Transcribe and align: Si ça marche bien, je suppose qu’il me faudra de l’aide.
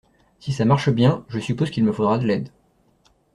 Si 0.39 0.51
ça 0.51 0.65
marche 0.65 0.89
bien, 0.89 1.23
je 1.29 1.37
suppose 1.37 1.69
qu’il 1.69 1.83
me 1.83 1.91
faudra 1.91 2.17
de 2.17 2.25
l’aide. 2.25 2.49